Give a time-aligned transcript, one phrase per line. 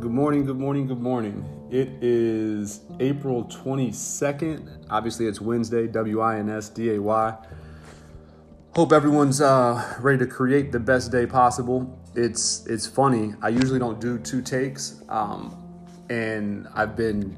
[0.00, 1.68] Good morning, good morning, good morning.
[1.70, 4.86] It is April 22nd.
[4.88, 7.36] Obviously, it's Wednesday, W I N S D A Y.
[8.74, 12.00] Hope everyone's uh, ready to create the best day possible.
[12.14, 13.34] It's it's funny.
[13.42, 15.54] I usually don't do two takes, um,
[16.08, 17.36] and I've been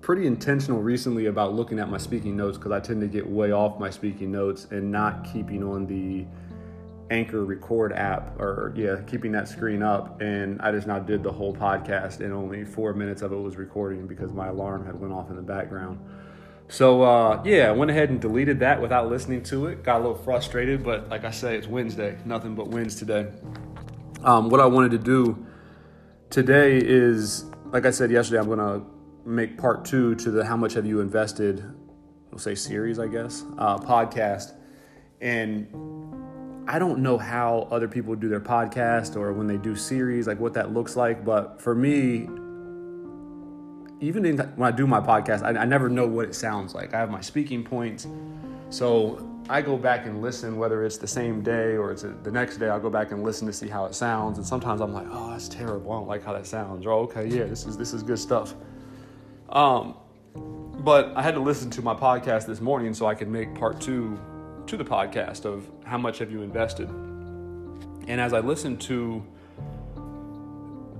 [0.00, 3.50] pretty intentional recently about looking at my speaking notes because I tend to get way
[3.50, 6.24] off my speaking notes and not keeping on the
[7.10, 10.20] Anchor Record app, or yeah, keeping that screen up.
[10.20, 13.56] And I just now did the whole podcast, and only four minutes of it was
[13.56, 16.00] recording because my alarm had went off in the background.
[16.68, 19.84] So uh, yeah, I went ahead and deleted that without listening to it.
[19.84, 22.18] Got a little frustrated, but like I say, it's Wednesday.
[22.24, 23.28] Nothing but wins today.
[24.24, 25.46] Um, what I wanted to do
[26.30, 28.82] today is, like I said yesterday, I'm gonna
[29.24, 31.64] make part two to the "How much have you invested?"
[32.30, 34.52] We'll say series, I guess, uh, podcast,
[35.20, 35.68] and
[36.68, 40.40] I don't know how other people do their podcast or when they do series, like
[40.40, 41.24] what that looks like.
[41.24, 42.28] But for me,
[44.00, 46.92] even in, when I do my podcast, I, I never know what it sounds like.
[46.92, 48.08] I have my speaking points.
[48.70, 52.56] So I go back and listen, whether it's the same day or it's the next
[52.56, 54.38] day, I'll go back and listen to see how it sounds.
[54.38, 55.92] And sometimes I'm like, oh, that's terrible.
[55.92, 56.84] I don't like how that sounds.
[56.84, 58.54] Or, okay, yeah, this is, this is good stuff.
[59.50, 59.94] Um,
[60.80, 63.80] but I had to listen to my podcast this morning so I could make part
[63.80, 64.18] two
[64.66, 66.88] to the podcast of how much have you invested.
[66.88, 69.24] And as I listened to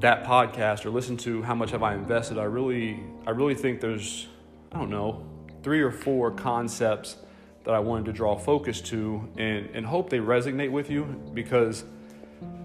[0.00, 3.80] that podcast or listen to how much have I invested, I really I really think
[3.80, 4.28] there's
[4.72, 5.24] I don't know,
[5.62, 7.16] three or four concepts
[7.64, 11.84] that I wanted to draw focus to and, and hope they resonate with you because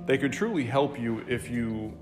[0.06, 1.98] they could truly help you if you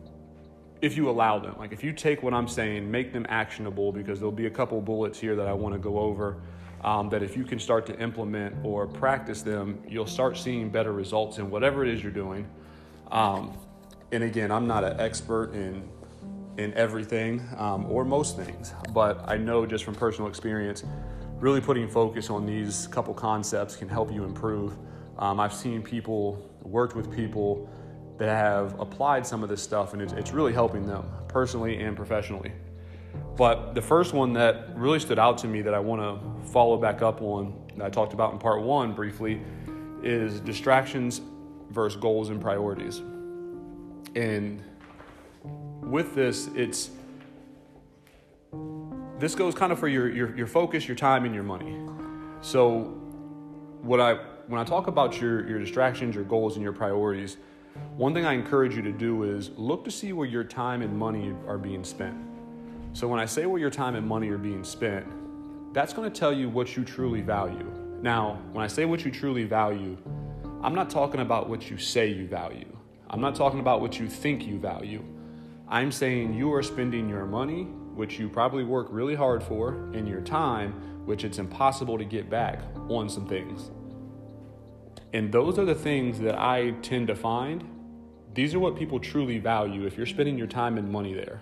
[0.82, 1.56] if you allow them.
[1.58, 4.82] Like if you take what I'm saying, make them actionable because there'll be a couple
[4.82, 6.42] bullets here that I want to go over
[6.84, 10.94] um, that if you can start to implement or practice them, you'll start seeing better
[10.94, 12.48] results in whatever it is you're doing.
[13.12, 13.58] Um,
[14.12, 15.88] and again, I'm not an expert in
[16.58, 20.84] in everything um, or most things, but I know just from personal experience,
[21.40, 24.76] really putting focus on these couple concepts can help you improve.
[25.18, 27.70] Um, I've seen people worked with people
[28.18, 31.96] that have applied some of this stuff, and it's, it's really helping them personally and
[31.96, 32.52] professionally.
[33.40, 36.76] But the first one that really stood out to me that I want to follow
[36.76, 39.42] back up on, that I talked about in part one briefly,
[40.04, 41.22] is distractions
[41.72, 43.02] versus goals and priorities.
[44.14, 44.62] And
[45.80, 46.90] with this, it's
[49.20, 51.80] this goes kind of for your, your, your focus, your time, and your money.
[52.42, 52.94] So
[53.82, 54.16] what I
[54.48, 57.38] when I talk about your, your distractions, your goals, and your priorities,
[57.96, 60.98] one thing I encourage you to do is look to see where your time and
[60.98, 62.29] money are being spent.
[62.94, 65.06] So when I say where your time and money are being spent,
[65.74, 67.72] that's going to tell you what you truly value.
[68.02, 69.98] Now, when I say what you truly value,
[70.64, 72.76] I'm not talking about what you say you value.
[73.10, 75.04] I'm not talking about what you think you value.
[75.68, 77.64] I'm saying you are spending your money,
[77.94, 80.74] which you probably work really hard for, and your time,
[81.06, 83.70] which it's impossible to get back, on some things.
[85.14, 87.64] And those are the things that I tend to find.
[88.34, 91.42] These are what people truly value if you're spending your time and money there.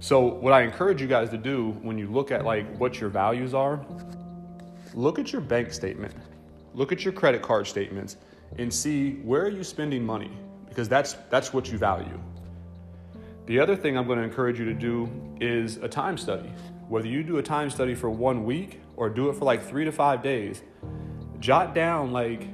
[0.00, 3.10] So what I encourage you guys to do when you look at like what your
[3.10, 3.84] values are,
[4.94, 6.14] look at your bank statement,
[6.72, 8.16] look at your credit card statements
[8.58, 10.30] and see where are you spending money
[10.68, 12.20] because that's that's what you value.
[13.46, 15.10] The other thing I'm going to encourage you to do
[15.40, 16.52] is a time study.
[16.88, 19.84] Whether you do a time study for 1 week or do it for like 3
[19.84, 20.62] to 5 days,
[21.40, 22.46] jot down like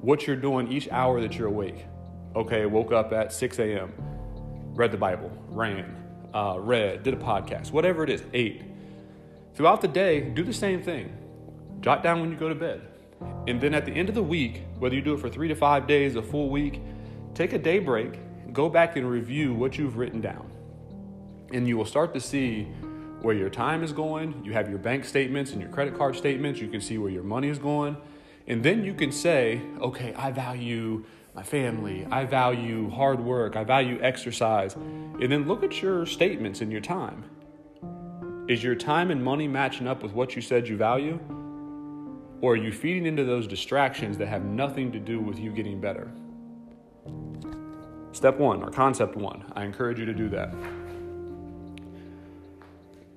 [0.00, 1.86] what you're doing each hour that you're awake.
[2.34, 3.92] Okay, woke up at 6 a.m.,
[4.74, 5.97] read the Bible, ran,
[6.38, 8.62] uh, read, did a podcast, whatever it is, ate.
[9.54, 11.12] Throughout the day, do the same thing.
[11.80, 12.82] Jot down when you go to bed.
[13.48, 15.56] And then at the end of the week, whether you do it for three to
[15.56, 16.80] five days, a full week,
[17.34, 20.48] take a day break, go back and review what you've written down.
[21.52, 22.68] And you will start to see
[23.20, 24.40] where your time is going.
[24.44, 26.60] You have your bank statements and your credit card statements.
[26.60, 27.96] You can see where your money is going.
[28.46, 31.04] And then you can say, okay, I value
[31.38, 32.04] my family.
[32.10, 33.54] I value hard work.
[33.54, 34.74] I value exercise.
[34.74, 37.22] And then look at your statements and your time.
[38.48, 41.20] Is your time and money matching up with what you said you value?
[42.40, 45.80] Or are you feeding into those distractions that have nothing to do with you getting
[45.80, 46.10] better?
[48.10, 50.52] Step one, or concept one, I encourage you to do that.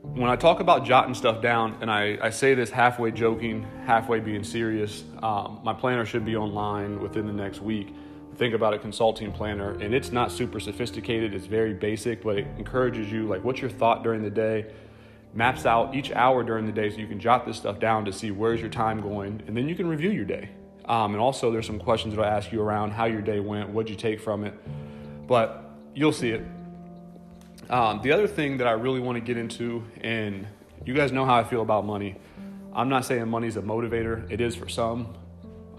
[0.03, 4.19] When I talk about jotting stuff down, and I, I say this halfway joking, halfway
[4.19, 7.95] being serious, um, my planner should be online within the next week
[8.37, 12.47] think about a consulting planner and it's not super sophisticated it's very basic but it
[12.57, 14.65] encourages you like what's your thought during the day
[15.33, 18.11] maps out each hour during the day so you can jot this stuff down to
[18.13, 20.49] see where's your time going and then you can review your day
[20.85, 23.69] um, and also there's some questions that i'll ask you around how your day went
[23.69, 24.53] what'd you take from it
[25.27, 25.63] but
[25.93, 26.43] you'll see it
[27.69, 30.45] Um, the other thing that I really want to get into, and
[30.85, 32.15] you guys know how I feel about money.
[32.73, 34.29] I'm not saying money's a motivator.
[34.29, 35.13] It is for some.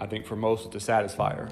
[0.00, 1.50] I think for most, it's a satisfier.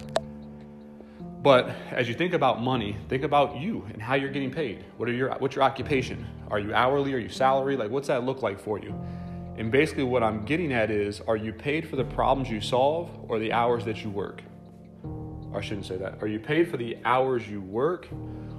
[1.42, 4.84] But as you think about money, think about you and how you're getting paid.
[4.98, 6.26] What are your what's your occupation?
[6.50, 7.14] Are you hourly?
[7.14, 7.76] Are you salary?
[7.76, 8.94] Like what's that look like for you?
[9.56, 13.10] And basically what I'm getting at is are you paid for the problems you solve
[13.28, 14.42] or the hours that you work?
[15.02, 16.22] Or I shouldn't say that.
[16.22, 18.06] Are you paid for the hours you work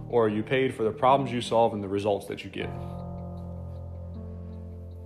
[0.10, 2.70] or are you paid for the problems you solve and the results that you get?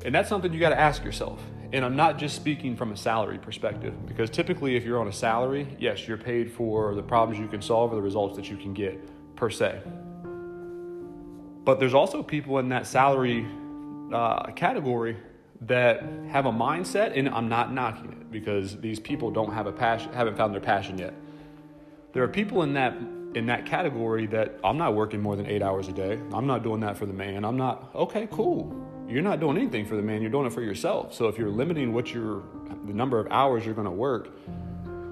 [0.06, 1.42] And that's something you got to ask yourself.
[1.76, 5.12] And I'm not just speaking from a salary perspective, because typically, if you're on a
[5.12, 8.56] salary, yes, you're paid for the problems you can solve or the results that you
[8.56, 8.98] can get,
[9.36, 9.82] per se.
[11.66, 13.46] But there's also people in that salary
[14.14, 15.18] uh, category
[15.64, 19.74] that have a mindset, and I'm not knocking it because these people don't have a
[19.74, 21.14] passion, haven't found their passion yet.
[22.14, 22.96] There are people in that
[23.36, 26.22] in that category that I'm not working more than eight hours a day.
[26.32, 27.44] I'm not doing that for the man.
[27.44, 30.62] I'm not okay, cool you're not doing anything for the man, you're doing it for
[30.62, 31.14] yourself.
[31.14, 32.44] So if you're limiting what you're,
[32.86, 34.30] the number of hours you're going to work,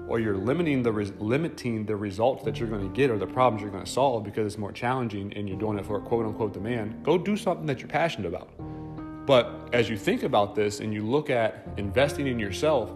[0.06, 3.26] or you're limiting the res, limiting the results that you're going to get or the
[3.26, 6.26] problems you're going to solve because it's more challenging and you're doing it for quote
[6.26, 8.50] unquote demand, go do something that you're passionate about.
[9.26, 12.90] But as you think about this and you look at investing in yourself,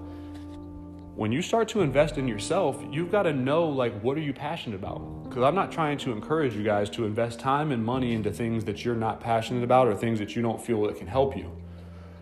[1.19, 4.33] when you start to invest in yourself, you've got to know like what are you
[4.33, 5.25] passionate about?
[5.25, 8.65] Because I'm not trying to encourage you guys to invest time and money into things
[8.67, 11.51] that you're not passionate about or things that you don't feel that can help you.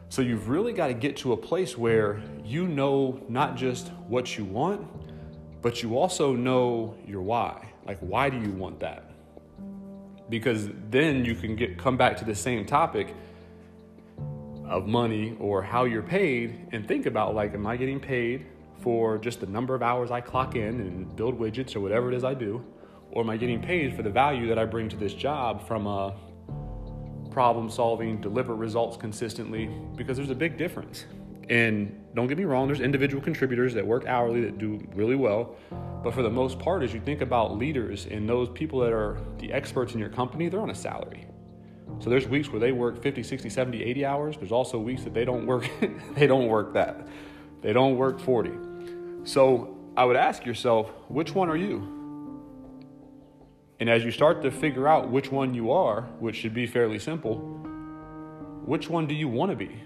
[0.08, 4.38] So you've really got to get to a place where you know not just what
[4.38, 4.88] you want,
[5.60, 7.70] but you also know your why.
[7.84, 9.10] Like why do you want that?
[10.30, 13.14] Because then you can get come back to the same topic
[14.64, 18.46] of money or how you're paid and think about like am I getting paid
[18.80, 22.14] for just the number of hours I clock in and build widgets or whatever it
[22.14, 22.64] is I do?
[23.10, 25.86] Or am I getting paid for the value that I bring to this job from
[25.86, 26.14] a
[27.30, 29.70] problem solving, deliver results consistently?
[29.96, 31.06] Because there's a big difference.
[31.48, 35.56] And don't get me wrong, there's individual contributors that work hourly that do really well.
[36.02, 39.18] But for the most part, as you think about leaders and those people that are
[39.38, 41.26] the experts in your company, they're on a salary.
[42.00, 44.36] So there's weeks where they work 50, 60, 70, 80 hours.
[44.36, 45.68] There's also weeks that they don't work
[46.14, 47.06] they don't work that.
[47.62, 48.65] They don't work 40.
[49.26, 51.82] So I would ask yourself, which one are you?
[53.80, 57.00] And as you start to figure out which one you are, which should be fairly
[57.00, 57.38] simple,
[58.64, 59.82] which one do you want to be?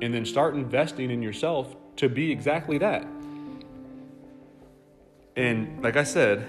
[0.00, 3.06] And then start investing in yourself to be exactly that.
[5.36, 6.46] And like I said,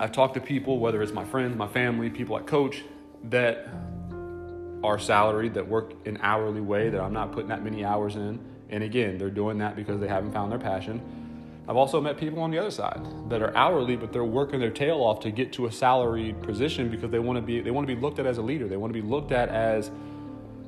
[0.00, 2.82] I've talked to people, whether it's my friends, my family, people I coach,
[3.24, 3.68] that
[4.82, 8.53] are salaried, that work an hourly way, that I'm not putting that many hours in
[8.70, 11.00] and again, they're doing that because they haven't found their passion.
[11.66, 13.00] I've also met people on the other side
[13.30, 16.90] that are hourly, but they're working their tail off to get to a salaried position
[16.90, 18.68] because they want to be they want to be looked at as a leader.
[18.68, 19.90] They want to be looked at as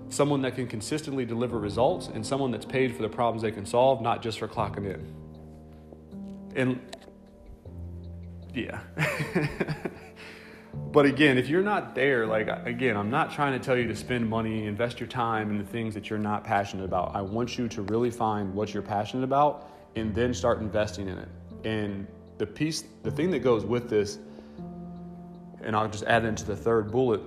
[0.08, 3.66] someone that can consistently deliver results and someone that's paid for the problems they can
[3.66, 5.14] solve, not just for clocking in.
[6.54, 6.81] And
[8.54, 8.81] yeah.
[10.96, 13.94] But again, if you're not there, like again, I'm not trying to tell you to
[13.94, 17.14] spend money, invest your time in the things that you're not passionate about.
[17.14, 21.19] I want you to really find what you're passionate about and then start investing in
[21.19, 21.28] it.
[21.64, 22.06] And
[22.38, 24.16] the piece, the thing that goes with this,
[25.61, 27.21] and I'll just add into the third bullet,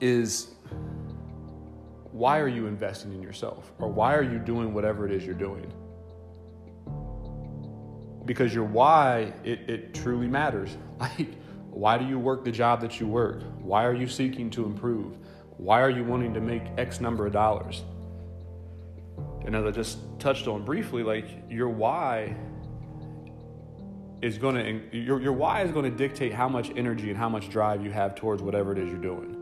[0.00, 0.48] is
[2.12, 3.72] why are you investing in yourself?
[3.78, 5.70] Or why are you doing whatever it is you're doing?
[8.24, 10.74] Because your why, it, it truly matters.
[10.98, 11.28] Like
[11.70, 13.42] why do you work the job that you work?
[13.60, 15.16] Why are you seeking to improve?
[15.56, 17.82] Why are you wanting to make X number of dollars?
[19.44, 22.36] And as I just touched on briefly, like your why
[24.20, 27.28] is going to your, your why is going to dictate how much energy and how
[27.28, 29.34] much drive you have towards whatever it is you're doing.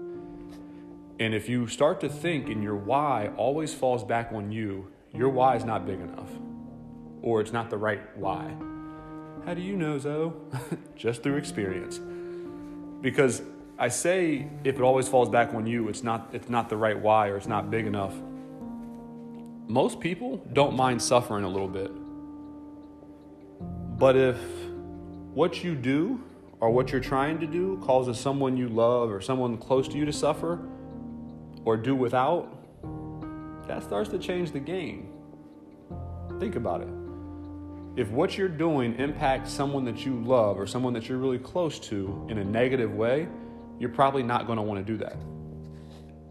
[1.18, 5.30] And if you start to think and your why always falls back on you, your
[5.30, 6.28] why is not big enough.
[7.23, 8.54] Or it's not the right why.
[9.47, 10.33] How do you know, Zoe?
[10.97, 12.00] Just through experience
[13.07, 13.41] because
[13.79, 16.99] I say if it always falls back on you, it's not it's not the right
[16.99, 18.13] why or it's not big enough.
[19.69, 21.93] Most people don't mind suffering a little bit.
[23.97, 24.37] But if
[25.35, 26.21] what you do
[26.59, 30.05] or what you're trying to do causes someone you love or someone close to you
[30.05, 30.59] to suffer
[31.65, 32.49] or do without,
[33.69, 35.13] that starts to change the game.
[36.41, 37.06] Think about it
[37.97, 41.79] if what you're doing impacts someone that you love or someone that you're really close
[41.79, 43.26] to in a negative way,
[43.79, 45.17] you're probably not going to want to do that.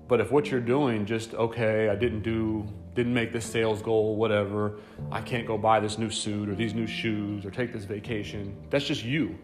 [0.07, 4.15] But if what you're doing just okay, I didn't do didn't make this sales goal,
[4.15, 4.79] whatever,
[5.11, 8.55] I can't go buy this new suit or these new shoes or take this vacation.
[8.69, 9.37] That's just you.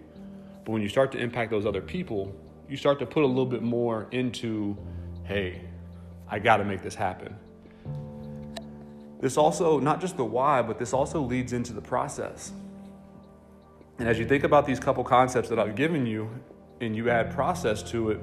[0.64, 2.34] But when you start to impact those other people,
[2.70, 4.78] you start to put a little bit more into,
[5.26, 5.64] hey,
[6.30, 7.36] I got to make this happen.
[9.22, 12.52] This also, not just the why, but this also leads into the process.
[14.00, 16.30] And as you think about these couple concepts that I've given you
[16.82, 18.20] and you add process to it,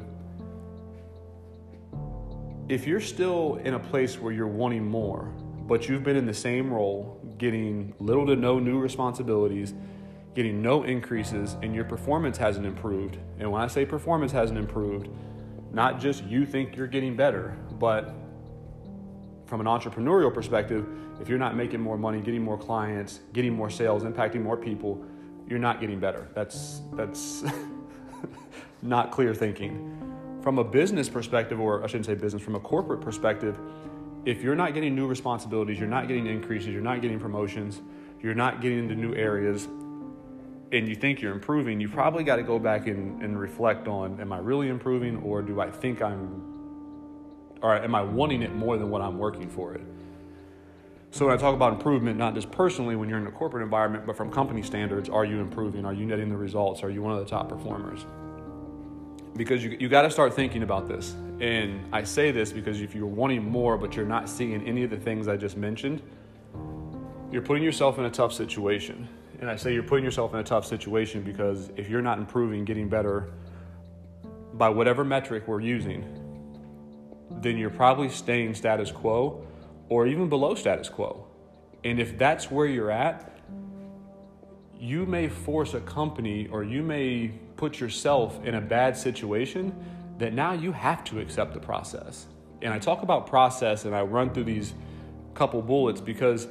[2.68, 5.32] if you're still in a place where you're wanting more,
[5.68, 9.74] but you've been in the same role, getting little to no new responsibilities,
[10.34, 15.08] getting no increases, and your performance hasn't improved, and when I say performance hasn't improved,
[15.72, 18.14] not just you think you're getting better, but
[19.48, 20.86] from an entrepreneurial perspective,
[21.20, 25.02] if you're not making more money, getting more clients, getting more sales, impacting more people,
[25.48, 26.28] you're not getting better.
[26.34, 27.44] That's that's
[28.82, 29.94] not clear thinking.
[30.42, 33.58] From a business perspective, or I shouldn't say business, from a corporate perspective,
[34.26, 37.80] if you're not getting new responsibilities, you're not getting increases, you're not getting promotions,
[38.20, 39.66] you're not getting into new areas,
[40.72, 44.20] and you think you're improving, you probably got to go back and, and reflect on
[44.20, 46.57] am I really improving or do I think I'm
[47.62, 49.82] or am I wanting it more than what I'm working for it?
[51.10, 54.06] So when I talk about improvement, not just personally when you're in a corporate environment,
[54.06, 55.84] but from company standards, are you improving?
[55.84, 56.82] Are you netting the results?
[56.82, 58.04] Are you one of the top performers?
[59.34, 61.14] Because you, you got to start thinking about this.
[61.40, 64.90] And I say this because if you're wanting more, but you're not seeing any of
[64.90, 66.02] the things I just mentioned,
[67.30, 69.08] you're putting yourself in a tough situation.
[69.40, 72.64] And I say you're putting yourself in a tough situation because if you're not improving,
[72.64, 73.30] getting better
[74.54, 76.04] by whatever metric we're using,
[77.42, 79.46] then you're probably staying status quo
[79.88, 81.26] or even below status quo.
[81.84, 83.38] And if that's where you're at,
[84.78, 89.74] you may force a company or you may put yourself in a bad situation
[90.18, 92.26] that now you have to accept the process.
[92.62, 94.74] And I talk about process and I run through these
[95.34, 96.48] couple bullets because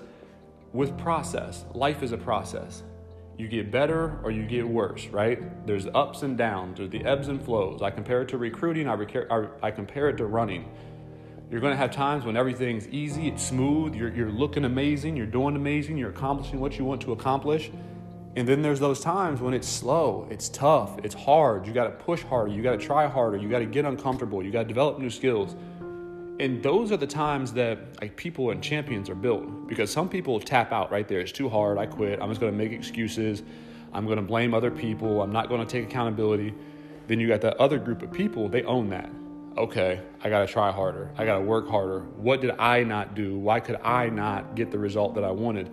[0.73, 2.83] with process, life is a process.
[3.37, 5.65] You get better or you get worse, right?
[5.67, 7.83] There's ups and downs, there's the ebbs and flows.
[7.83, 8.97] I compare it to recruiting, I,
[9.61, 10.71] I compare it to running.
[11.51, 15.27] You're going to have times when everything's easy, it's smooth, you're, you're looking amazing, you're
[15.27, 17.71] doing amazing, you're accomplishing what you want to accomplish.
[18.35, 21.65] And then there's those times when it's slow, it's tough, it's hard.
[21.65, 24.43] You got to push harder, you got to try harder, you got to get uncomfortable,
[24.43, 25.55] you got to develop new skills.
[26.39, 30.39] And those are the times that like people and champions are built because some people
[30.39, 31.19] tap out right there.
[31.19, 31.77] It's too hard.
[31.77, 32.19] I quit.
[32.21, 33.43] I'm just going to make excuses.
[33.93, 35.21] I'm going to blame other people.
[35.21, 36.53] I'm not going to take accountability.
[37.07, 39.09] Then you got that other group of people, they own that
[39.57, 41.09] okay, I got to try harder.
[41.17, 42.01] I got to work harder.
[42.01, 43.37] What did I not do?
[43.37, 45.69] Why could I not get the result that I wanted?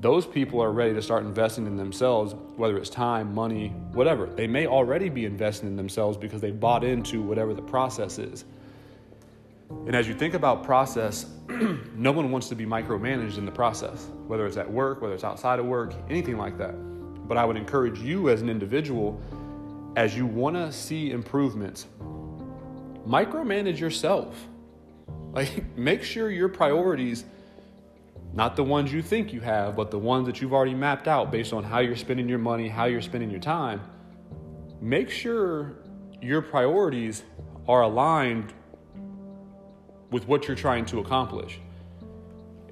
[0.00, 4.26] Those people are ready to start investing in themselves, whether it's time, money, whatever.
[4.26, 8.44] They may already be investing in themselves because they bought into whatever the process is.
[9.70, 11.26] And as you think about process,
[11.94, 15.24] no one wants to be micromanaged in the process, whether it's at work, whether it's
[15.24, 16.72] outside of work, anything like that.
[17.26, 19.20] But I would encourage you as an individual,
[19.96, 21.86] as you want to see improvements,
[23.06, 24.34] micromanage yourself.
[25.30, 27.26] Like, make sure your priorities,
[28.32, 31.30] not the ones you think you have, but the ones that you've already mapped out
[31.30, 33.82] based on how you're spending your money, how you're spending your time,
[34.80, 35.76] make sure
[36.22, 37.24] your priorities
[37.68, 38.54] are aligned
[40.10, 41.60] with what you're trying to accomplish.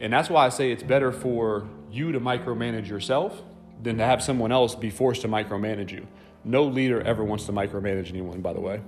[0.01, 3.43] And that's why I say it's better for you to micromanage yourself
[3.83, 6.07] than to have someone else be forced to micromanage you.
[6.45, 8.81] No leader ever wants to micromanage anyone, by the way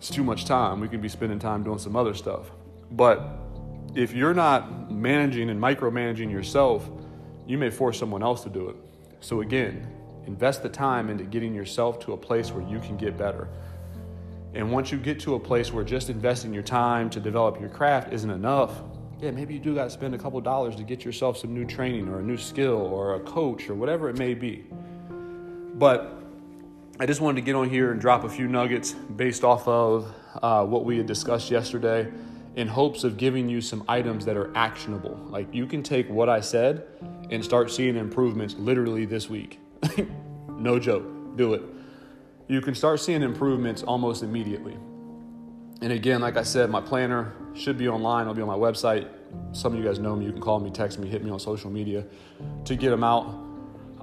[0.00, 0.80] it's too much time.
[0.80, 2.50] We could be spending time doing some other stuff.
[2.90, 3.22] But
[3.94, 6.88] if you're not managing and micromanaging yourself,
[7.46, 8.76] you may force someone else to do it.
[9.20, 9.86] So again,
[10.26, 13.48] invest the time into getting yourself to a place where you can get better.
[14.54, 17.68] And once you get to a place where just investing your time to develop your
[17.68, 18.82] craft isn't enough,
[19.20, 21.64] yeah, maybe you do got to spend a couple dollars to get yourself some new
[21.64, 24.64] training or a new skill or a coach or whatever it may be.
[25.74, 26.20] But
[26.98, 30.12] I just wanted to get on here and drop a few nuggets based off of
[30.42, 32.10] uh, what we had discussed yesterday
[32.56, 35.16] in hopes of giving you some items that are actionable.
[35.28, 36.86] Like you can take what I said
[37.30, 39.60] and start seeing improvements literally this week.
[40.48, 41.04] no joke,
[41.36, 41.62] do it.
[42.50, 44.76] You can start seeing improvements almost immediately.
[45.82, 48.22] And again, like I said, my planner should be online.
[48.22, 49.06] It'll be on my website.
[49.52, 50.24] Some of you guys know me.
[50.24, 52.04] You can call me, text me, hit me on social media
[52.64, 53.26] to get them out.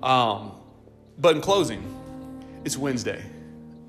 [0.02, 0.54] Um,
[1.18, 1.84] but in closing,
[2.64, 3.22] it's Wednesday.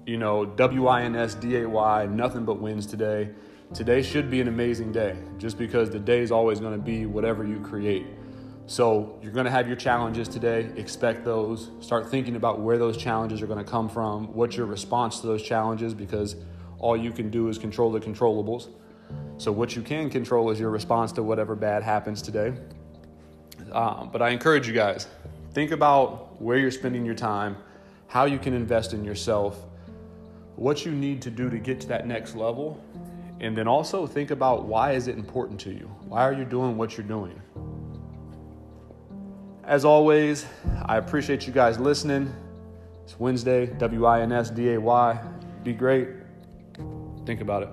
[0.06, 3.30] You know, W I N S D A Y, nothing but wins today.
[3.72, 7.06] Today should be an amazing day just because the day is always going to be
[7.06, 8.08] whatever you create.
[8.68, 10.70] So you're going to have your challenges today.
[10.76, 11.70] Expect those.
[11.80, 14.34] Start thinking about where those challenges are going to come from.
[14.34, 15.94] What's your response to those challenges?
[15.94, 16.36] Because
[16.78, 18.68] all you can do is control the controllables.
[19.38, 22.52] So what you can control is your response to whatever bad happens today.
[23.72, 25.06] Um, but I encourage you guys
[25.54, 27.56] think about where you're spending your time
[28.06, 29.64] how you can invest in yourself,
[30.56, 32.78] what you need to do to get to that next level.
[33.40, 35.86] And then also think about why is it important to you?
[36.06, 37.40] Why are you doing what you're doing?
[39.68, 40.46] As always,
[40.86, 42.34] I appreciate you guys listening.
[43.04, 45.20] It's Wednesday, W I N S D A Y.
[45.62, 46.08] Be great.
[47.26, 47.68] Think about it.